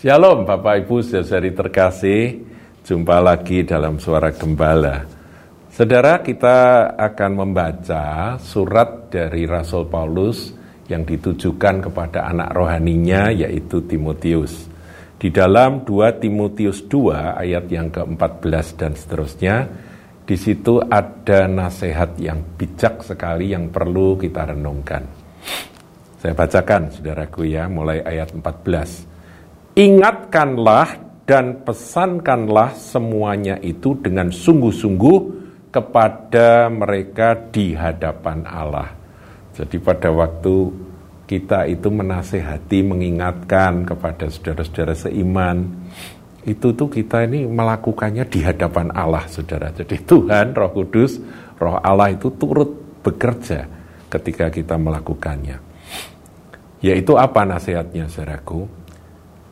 [0.00, 2.40] Shalom Bapak Ibu saudari terkasih,
[2.88, 5.04] jumpa lagi dalam suara gembala.
[5.68, 10.56] Saudara kita akan membaca surat dari Rasul Paulus
[10.88, 14.72] yang ditujukan kepada anak rohaninya yaitu Timotius.
[15.20, 19.68] Di dalam 2 Timotius 2 ayat yang ke-14 dan seterusnya,
[20.24, 25.04] di situ ada nasihat yang bijak sekali yang perlu kita renungkan.
[26.16, 29.09] Saya bacakan saudaraku ya, mulai ayat 14.
[29.80, 35.18] Ingatkanlah dan pesankanlah semuanya itu dengan sungguh-sungguh
[35.72, 38.92] kepada mereka di hadapan Allah.
[39.56, 40.68] Jadi pada waktu
[41.24, 45.64] kita itu menasehati, mengingatkan kepada saudara-saudara seiman,
[46.44, 49.72] itu tuh kita ini melakukannya di hadapan Allah, saudara.
[49.72, 51.16] Jadi Tuhan, Roh Kudus,
[51.56, 53.64] Roh Allah itu turut bekerja
[54.12, 55.56] ketika kita melakukannya.
[56.84, 58.79] Yaitu apa nasihatnya, saudaraku?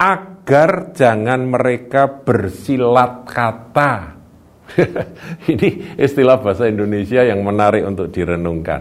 [0.00, 4.16] Agar jangan mereka bersilat kata.
[5.52, 8.80] Ini istilah bahasa Indonesia yang menarik untuk direnungkan.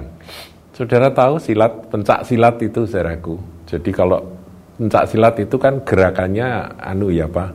[0.72, 3.36] Saudara tahu silat, pencak silat itu saudaraku.
[3.68, 4.24] Jadi kalau
[4.80, 7.52] pencak silat itu kan gerakannya anu ya Pak,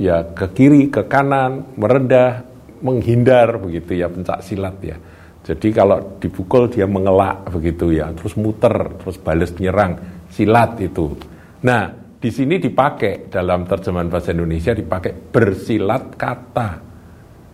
[0.00, 2.48] ya ke kiri, ke kanan, merendah,
[2.80, 4.96] menghindar begitu ya pencak silat ya.
[5.44, 8.72] Jadi kalau dipukul dia mengelak begitu ya, terus muter,
[9.04, 10.00] terus balas menyerang,
[10.32, 11.12] silat itu.
[11.60, 16.70] Nah, di sini dipakai dalam terjemahan bahasa Indonesia dipakai bersilat kata.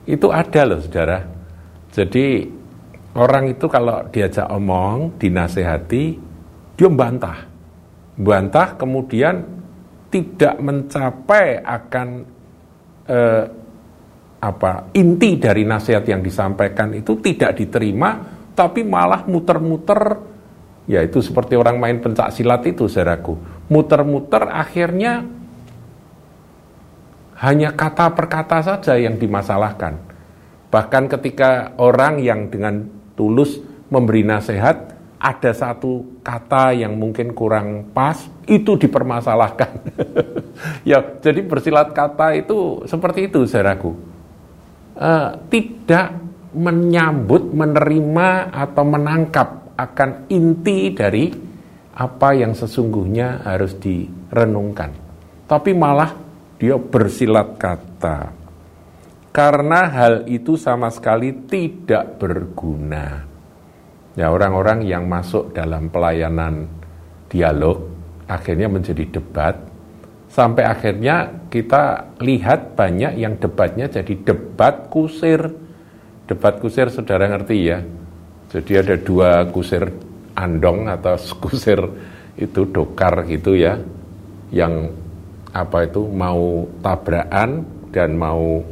[0.06, 1.18] Itu ada loh saudara.
[1.90, 2.46] Jadi
[3.18, 6.04] orang itu kalau diajak omong, dinasehati,
[6.78, 7.38] dia bantah.
[8.14, 9.42] Bantah kemudian
[10.14, 12.08] tidak mencapai akan
[13.10, 13.44] eh,
[14.42, 18.18] apa inti dari nasihat yang disampaikan itu tidak diterima,
[18.54, 20.32] tapi malah muter-muter
[20.90, 23.38] Ya itu seperti orang main pencak silat itu saudaraku.
[23.72, 25.24] Muter-muter akhirnya
[27.40, 29.96] hanya kata per kata saja yang dimasalahkan.
[30.68, 38.28] Bahkan ketika orang yang dengan tulus memberi nasihat, ada satu kata yang mungkin kurang pas,
[38.46, 39.72] itu dipermasalahkan.
[40.90, 43.92] ya, jadi bersilat kata itu seperti itu, saudaraku.
[44.92, 46.14] Uh, tidak
[46.52, 51.51] menyambut, menerima atau menangkap akan inti dari
[51.92, 54.92] apa yang sesungguhnya harus direnungkan.
[55.44, 56.16] Tapi malah
[56.56, 58.32] dia bersilat kata.
[59.32, 63.24] Karena hal itu sama sekali tidak berguna.
[64.12, 66.68] Ya orang-orang yang masuk dalam pelayanan
[67.32, 67.88] dialog
[68.28, 69.56] akhirnya menjadi debat
[70.28, 75.48] sampai akhirnya kita lihat banyak yang debatnya jadi debat kusir.
[76.28, 77.80] Debat kusir saudara ngerti ya?
[78.52, 81.80] Jadi ada dua kusir andong atau kusir
[82.36, 83.76] itu dokar gitu ya,
[84.52, 84.88] yang
[85.52, 88.64] apa itu mau tabrakan dan mau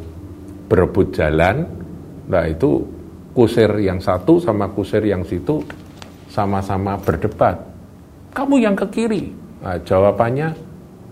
[0.69, 1.69] berebut jalan.
[2.31, 2.87] Nah itu
[3.37, 5.61] kusir yang satu sama kusir yang situ
[6.31, 7.59] sama-sama berdebat.
[8.31, 9.35] Kamu yang ke kiri.
[9.61, 10.55] Nah, jawabannya,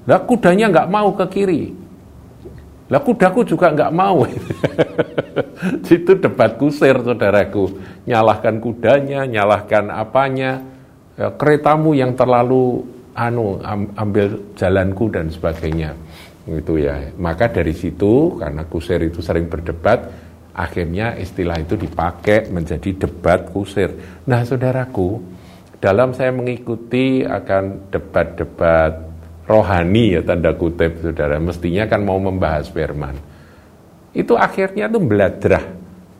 [0.06, 1.74] lah kudanya nggak mau ke kiri.
[2.88, 4.24] Lah kudaku juga nggak mau.
[5.84, 7.76] Itu debat kusir saudaraku.
[8.08, 10.64] Nyalahkan kudanya, nyalahkan apanya,
[11.20, 13.60] ya, keretamu yang terlalu anu
[13.92, 15.92] ambil jalanku dan sebagainya.
[16.48, 17.12] Gitu ya.
[17.20, 20.08] Maka dari situ karena kusir itu sering berdebat,
[20.56, 23.92] akhirnya istilah itu dipakai menjadi debat kusir.
[24.24, 25.20] Nah, saudaraku,
[25.76, 29.07] dalam saya mengikuti akan debat-debat
[29.48, 31.40] rohani ya tanda kutip saudara.
[31.40, 33.16] Mestinya kan mau membahas firman.
[34.12, 35.64] Itu akhirnya tuh beladrah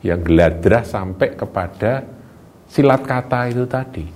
[0.00, 2.08] yang geladrah sampai kepada
[2.64, 4.06] silat kata itu tadi.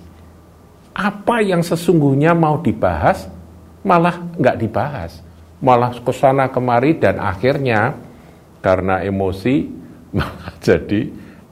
[0.93, 3.29] Apa yang sesungguhnya mau dibahas
[3.85, 5.21] malah nggak dibahas.
[5.63, 7.95] Malah ke sana kemari dan akhirnya
[8.59, 9.69] karena emosi
[10.17, 11.01] malah jadi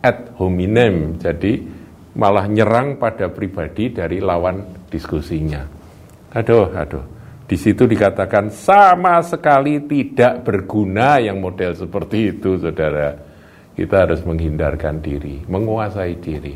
[0.01, 1.21] ad hominem.
[1.21, 1.61] Jadi
[2.17, 5.63] malah nyerang pada pribadi dari lawan diskusinya.
[6.35, 7.20] Aduh aduh
[7.51, 13.11] di situ dikatakan sama sekali tidak berguna yang model seperti itu, saudara.
[13.75, 16.55] Kita harus menghindarkan diri, menguasai diri.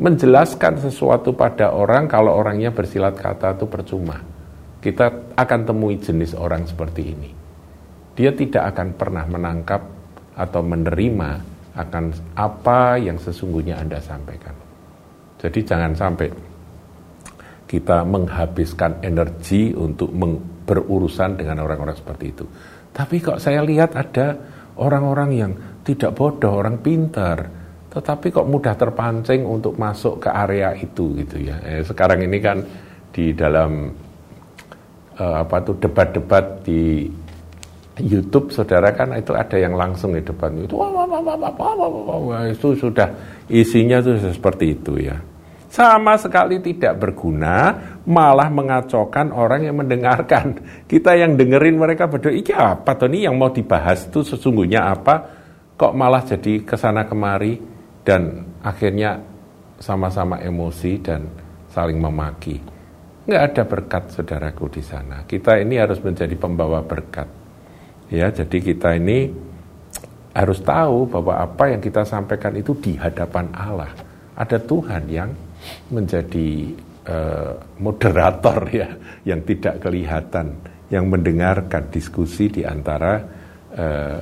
[0.00, 4.24] Menjelaskan sesuatu pada orang kalau orangnya bersilat kata itu percuma.
[4.80, 7.30] Kita akan temui jenis orang seperti ini.
[8.16, 9.84] Dia tidak akan pernah menangkap
[10.32, 11.30] atau menerima
[11.76, 12.04] akan
[12.40, 14.56] apa yang sesungguhnya Anda sampaikan.
[15.36, 16.51] Jadi jangan sampai
[17.72, 20.12] kita menghabiskan energi untuk
[20.68, 22.44] berurusan dengan orang-orang seperti itu.
[22.92, 24.36] Tapi kok saya lihat ada
[24.76, 27.48] orang-orang yang tidak bodoh, orang pintar,
[27.88, 31.56] tetapi kok mudah terpancing untuk masuk ke area itu gitu ya.
[31.64, 32.60] Eh, sekarang ini kan
[33.08, 33.88] di dalam
[35.16, 37.08] uh, apa tuh debat-debat di
[38.04, 41.72] YouTube saudara kan itu ada yang langsung di depan itu wah, wah, wah, wah, wah,
[41.76, 43.08] wah, wah, itu sudah
[43.52, 45.16] isinya tuh seperti itu ya
[45.72, 47.72] sama sekali tidak berguna
[48.04, 50.60] malah mengacaukan orang yang mendengarkan.
[50.84, 54.20] Kita yang dengerin mereka berdua iki apa nih yang mau dibahas itu?
[54.20, 55.32] Sesungguhnya apa?
[55.80, 57.56] Kok malah jadi ke sana kemari?
[58.04, 59.16] Dan akhirnya
[59.80, 61.24] sama-sama emosi dan
[61.72, 62.60] saling memaki.
[63.24, 65.24] Nggak ada berkat saudaraku di sana.
[65.24, 67.32] Kita ini harus menjadi pembawa berkat.
[68.12, 69.32] Ya, jadi kita ini
[70.36, 73.96] harus tahu bahwa apa yang kita sampaikan itu di hadapan Allah.
[74.36, 75.32] Ada Tuhan yang
[75.90, 76.72] menjadi
[77.08, 78.88] uh, moderator ya,
[79.26, 80.58] yang tidak kelihatan,
[80.90, 83.22] yang mendengarkan diskusi di antara
[83.74, 84.18] uh,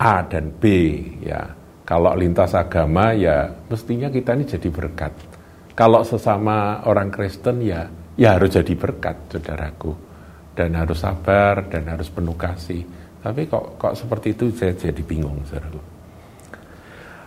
[0.00, 0.64] A dan B
[1.22, 1.42] ya.
[1.84, 5.12] Kalau lintas agama ya mestinya kita ini jadi berkat.
[5.76, 7.84] Kalau sesama orang Kristen ya
[8.16, 9.92] ya harus jadi berkat, saudaraku
[10.56, 12.86] dan harus sabar dan harus penuh kasih.
[13.20, 15.93] Tapi kok kok seperti itu saya jadi bingung, saudara.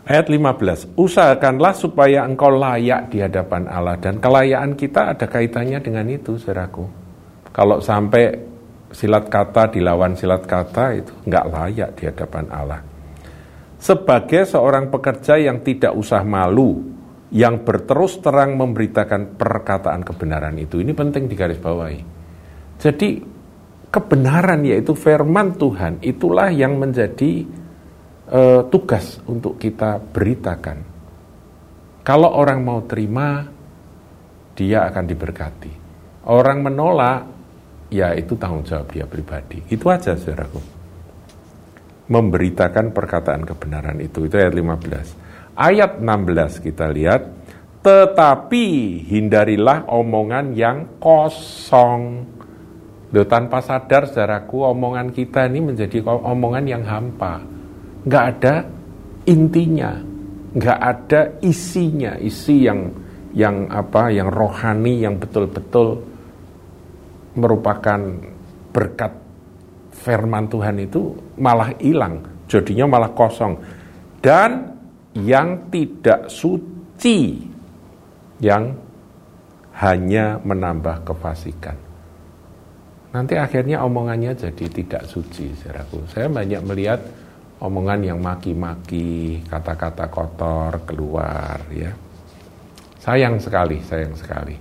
[0.07, 6.07] Ayat 15, usahakanlah supaya engkau layak di hadapan Allah dan kelayaan kita ada kaitannya dengan
[6.07, 6.87] itu, saudaraku.
[7.51, 8.39] Kalau sampai
[8.95, 12.79] silat kata dilawan silat kata itu nggak layak di hadapan Allah.
[13.75, 16.87] Sebagai seorang pekerja yang tidak usah malu,
[17.35, 22.17] yang berterus terang memberitakan perkataan kebenaran itu, ini penting digarisbawahi
[22.77, 23.25] jadi
[23.89, 27.45] kebenaran yaitu firman Tuhan itulah yang menjadi
[28.31, 30.83] uh, tugas untuk kita beritakan.
[32.03, 33.43] Kalau orang mau terima,
[34.55, 35.73] dia akan diberkati.
[36.31, 37.27] Orang menolak,
[37.91, 39.63] ya itu tanggung jawab dia pribadi.
[39.67, 40.59] Itu aja saudaraku.
[42.07, 44.23] Memberitakan perkataan kebenaran itu.
[44.23, 45.59] Itu ayat 15.
[45.59, 47.21] Ayat 16 kita lihat.
[47.83, 48.65] Tetapi
[49.07, 52.35] hindarilah omongan yang kosong
[53.07, 57.39] Loh, tanpa sadar saudaraku omongan kita ini menjadi omongan yang hampa.
[58.07, 58.55] Nggak ada
[59.27, 59.91] intinya,
[60.55, 62.87] nggak ada isinya, isi yang
[63.35, 66.01] yang apa, yang rohani, yang betul-betul
[67.37, 67.99] merupakan
[68.71, 69.13] berkat
[69.91, 73.59] firman Tuhan itu malah hilang, jadinya malah kosong.
[74.23, 74.73] Dan
[75.13, 77.43] yang tidak suci,
[78.41, 78.71] yang
[79.77, 81.87] hanya menambah kefasikan
[83.17, 86.05] nanti akhirnya omongannya jadi tidak suci, saudaraku.
[86.11, 87.01] Saya banyak melihat
[87.57, 91.93] omongan yang maki-maki, kata-kata kotor keluar, ya.
[93.01, 94.57] Sayang sekali, sayang sekali.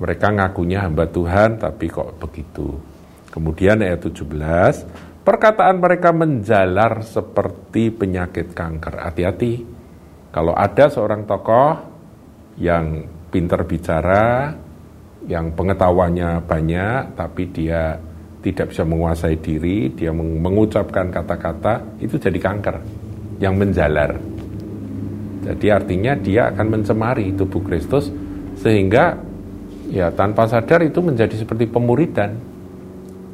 [0.00, 2.80] Mereka ngakunya hamba Tuhan, tapi kok begitu.
[3.30, 9.06] Kemudian ayat 17, perkataan mereka menjalar seperti penyakit kanker.
[9.06, 9.62] Hati-hati,
[10.32, 11.78] kalau ada seorang tokoh
[12.58, 14.56] yang pinter bicara,
[15.28, 18.00] yang pengetahuannya banyak tapi dia
[18.40, 22.76] tidak bisa menguasai diri, dia mengucapkan kata-kata itu jadi kanker
[23.40, 24.16] yang menjalar.
[25.40, 28.12] Jadi artinya dia akan mencemari tubuh Kristus
[28.60, 29.16] sehingga
[29.88, 32.36] ya tanpa sadar itu menjadi seperti pemuridan.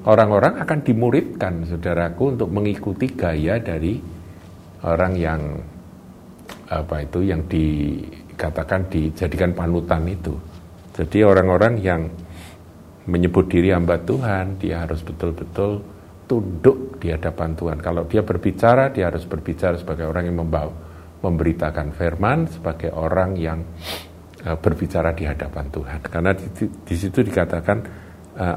[0.06, 3.99] Orang-orang akan dimuridkan saudaraku untuk mengikuti gaya dari
[4.87, 5.41] orang yang
[6.70, 10.38] apa itu yang dikatakan dijadikan panutan itu.
[10.94, 12.07] Jadi orang-orang yang
[13.06, 15.82] menyebut diri hamba Tuhan, dia harus betul-betul
[16.26, 17.78] tunduk di hadapan Tuhan.
[17.78, 20.75] Kalau dia berbicara, dia harus berbicara sebagai orang yang membawa,
[21.22, 23.62] memberitakan firman, sebagai orang yang
[24.42, 25.98] uh, berbicara di hadapan Tuhan.
[26.02, 27.78] Karena di, di, di situ dikatakan,
[28.42, 28.56] uh,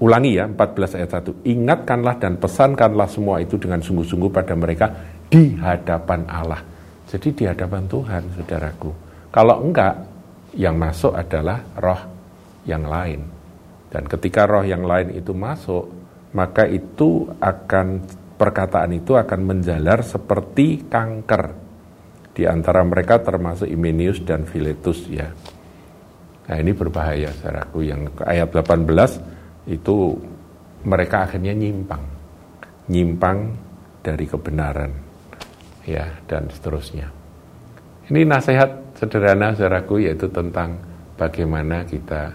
[0.00, 1.10] ulangi ya, 14 ayat
[1.44, 4.88] 1, ingatkanlah dan pesankanlah semua itu dengan sungguh-sungguh pada mereka
[5.28, 6.64] di hadapan Allah.
[7.12, 8.90] Jadi di hadapan Tuhan, saudaraku.
[9.28, 9.94] Kalau enggak,
[10.56, 12.02] yang masuk adalah roh
[12.68, 13.41] yang lain.
[13.92, 15.84] Dan ketika roh yang lain itu masuk,
[16.32, 18.00] maka itu akan
[18.40, 21.60] perkataan itu akan menjalar seperti kanker.
[22.32, 25.28] Di antara mereka termasuk Imenius dan Philetus ya.
[26.48, 30.16] Nah ini berbahaya saudaraku yang ayat 18 itu
[30.88, 32.02] mereka akhirnya nyimpang.
[32.88, 33.38] Nyimpang
[34.00, 34.90] dari kebenaran
[35.84, 37.12] ya dan seterusnya.
[38.08, 40.80] Ini nasihat sederhana saudaraku yaitu tentang
[41.14, 42.34] bagaimana kita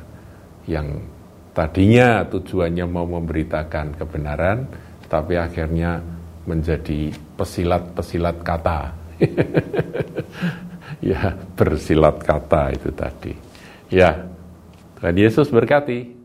[0.70, 1.17] yang
[1.58, 4.70] tadinya tujuannya mau memberitakan kebenaran
[5.10, 6.06] tapi akhirnya
[6.46, 8.94] menjadi pesilat-pesilat kata.
[11.10, 13.34] ya, bersilat kata itu tadi.
[13.90, 14.30] Ya,
[15.02, 16.17] Tuhan Yesus berkati.